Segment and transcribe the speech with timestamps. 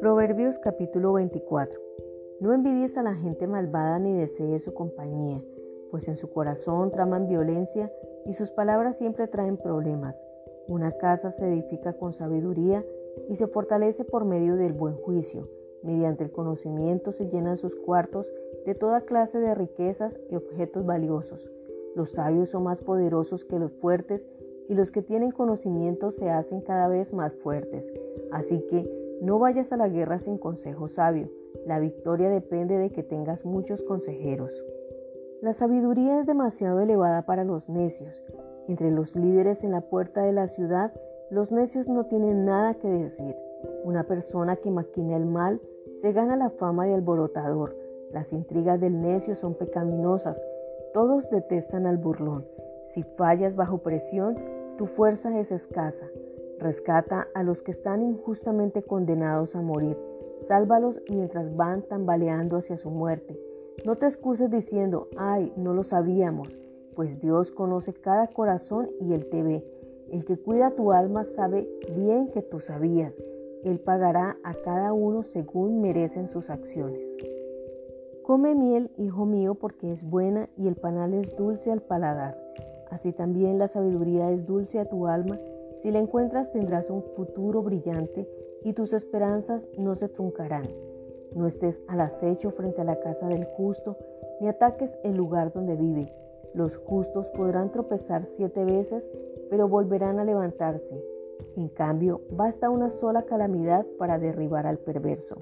[0.00, 1.80] Proverbios capítulo 24.
[2.40, 5.42] No envidies a la gente malvada ni desees su compañía,
[5.90, 7.92] pues en su corazón traman violencia
[8.26, 10.22] y sus palabras siempre traen problemas.
[10.66, 12.84] Una casa se edifica con sabiduría
[13.28, 15.48] y se fortalece por medio del buen juicio.
[15.82, 18.30] Mediante el conocimiento se llenan sus cuartos
[18.66, 21.50] de toda clase de riquezas y objetos valiosos.
[21.94, 24.28] Los sabios son más poderosos que los fuertes
[24.68, 27.92] y los que tienen conocimiento se hacen cada vez más fuertes.
[28.30, 28.88] Así que
[29.20, 31.30] no vayas a la guerra sin consejo sabio.
[31.66, 34.64] La victoria depende de que tengas muchos consejeros.
[35.40, 38.22] La sabiduría es demasiado elevada para los necios.
[38.68, 40.92] Entre los líderes en la puerta de la ciudad,
[41.30, 43.34] los necios no tienen nada que decir.
[43.84, 45.60] Una persona que maquina el mal
[45.94, 47.76] se gana la fama de alborotador.
[48.12, 50.44] Las intrigas del necio son pecaminosas.
[50.92, 52.46] Todos detestan al burlón.
[52.86, 54.38] Si fallas bajo presión,
[54.78, 56.06] tu fuerza es escasa.
[56.60, 59.98] Rescata a los que están injustamente condenados a morir.
[60.46, 63.38] Sálvalos mientras van tambaleando hacia su muerte.
[63.84, 66.56] No te excuses diciendo, ay, no lo sabíamos,
[66.94, 69.64] pues Dios conoce cada corazón y Él te ve.
[70.10, 73.18] El que cuida tu alma sabe bien que tú sabías.
[73.64, 77.16] Él pagará a cada uno según merecen sus acciones.
[78.22, 82.38] Come miel, hijo mío, porque es buena y el panal es dulce al paladar.
[82.90, 85.38] Así también la sabiduría es dulce a tu alma.
[85.74, 88.28] Si la encuentras tendrás un futuro brillante
[88.64, 90.64] y tus esperanzas no se truncarán.
[91.34, 93.96] No estés al acecho frente a la casa del justo,
[94.40, 96.12] ni ataques el lugar donde vive.
[96.54, 99.08] Los justos podrán tropezar siete veces,
[99.50, 101.00] pero volverán a levantarse.
[101.56, 105.36] En cambio, basta una sola calamidad para derribar al perverso.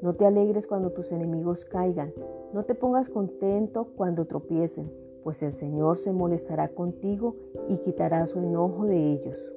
[0.00, 2.12] No te alegres cuando tus enemigos caigan,
[2.52, 4.90] no te pongas contento cuando tropiecen,
[5.24, 7.34] pues el Señor se molestará contigo
[7.68, 9.54] y quitará su enojo de ellos.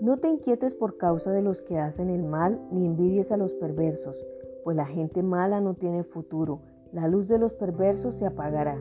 [0.00, 3.54] No te inquietes por causa de los que hacen el mal, ni envidies a los
[3.54, 4.26] perversos,
[4.64, 6.60] pues la gente mala no tiene futuro,
[6.92, 8.76] la luz de los perversos se apagará.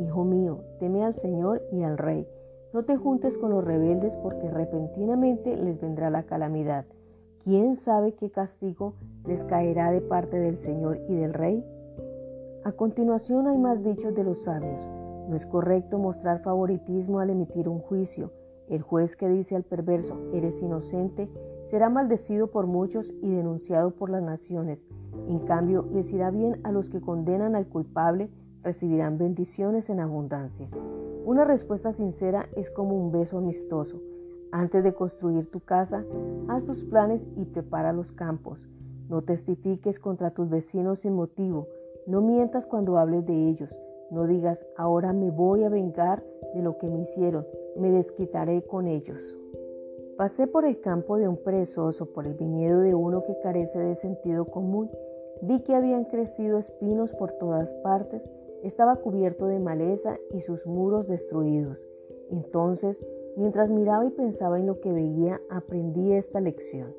[0.00, 2.28] Hijo mío, teme al Señor y al Rey
[2.76, 6.84] no te juntes con los rebeldes porque repentinamente les vendrá la calamidad.
[7.42, 8.92] ¿Quién sabe qué castigo
[9.26, 11.64] les caerá de parte del Señor y del Rey?
[12.64, 14.90] A continuación hay más dichos de los sabios.
[15.28, 18.32] No es correcto mostrar favoritismo al emitir un juicio.
[18.68, 21.28] El juez que dice al perverso, eres inocente,
[21.66, 24.86] será maldecido por muchos y denunciado por las naciones.
[25.28, 28.30] En cambio, les irá bien a los que condenan al culpable,
[28.62, 30.68] recibirán bendiciones en abundancia.
[31.24, 34.00] Una respuesta sincera es como un beso amistoso.
[34.52, 36.04] Antes de construir tu casa,
[36.48, 38.68] haz tus planes y prepara los campos.
[39.08, 41.66] No testifiques contra tus vecinos sin motivo.
[42.06, 43.76] No mientas cuando hables de ellos.
[44.10, 46.22] No digas, ahora me voy a vengar
[46.54, 47.46] de lo que me hicieron.
[47.76, 49.38] Me desquitaré con ellos.
[50.16, 53.96] Pasé por el campo de un perezoso, por el viñedo de uno que carece de
[53.96, 54.90] sentido común.
[55.42, 58.30] Vi que habían crecido espinos por todas partes
[58.62, 61.86] estaba cubierto de maleza y sus muros destruidos.
[62.30, 63.00] Entonces,
[63.36, 66.94] mientras miraba y pensaba en lo que veía, aprendí esta lección.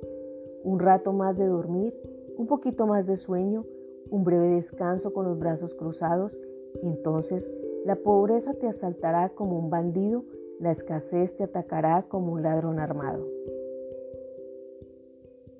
[0.64, 1.94] Un rato más de dormir,
[2.38, 3.66] un poquito más de sueño,
[4.10, 6.38] un breve descanso con los brazos cruzados,
[6.84, 7.50] entonces
[7.86, 10.24] la pobreza te asaltará como un bandido,
[10.60, 13.26] la escasez te atacará como un ladrón armado.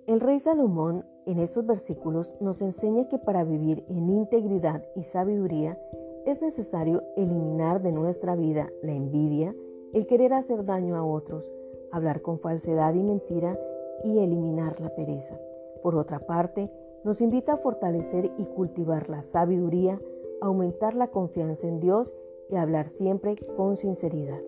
[0.08, 5.78] El rey Salomón en estos versículos nos enseña que para vivir en integridad y sabiduría
[6.26, 9.54] es necesario eliminar de nuestra vida la envidia,
[9.94, 11.52] el querer hacer daño a otros,
[11.92, 13.60] hablar con falsedad y mentira
[14.04, 15.38] y eliminar la pereza.
[15.82, 16.70] Por otra parte,
[17.04, 20.00] nos invita a fortalecer y cultivar la sabiduría,
[20.42, 22.14] aumentar la confianza en Dios
[22.50, 24.40] y hablar siempre con sinceridad.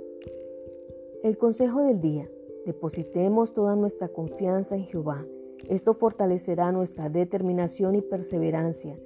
[1.24, 2.30] El consejo del día.
[2.66, 5.26] Depositemos toda nuestra confianza en Jehová
[5.68, 8.98] esto fortalecerá nuestra determinación y perseverancia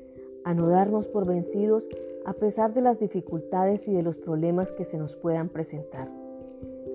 [0.43, 1.87] a no darnos por vencidos
[2.25, 6.09] a pesar de las dificultades y de los problemas que se nos puedan presentar.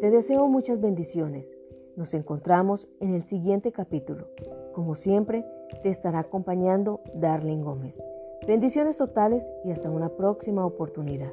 [0.01, 1.57] Te deseo muchas bendiciones.
[1.97, 4.29] Nos encontramos en el siguiente capítulo.
[4.73, 5.45] Como siempre,
[5.83, 7.95] te estará acompañando Darling Gómez.
[8.47, 11.33] Bendiciones totales y hasta una próxima oportunidad.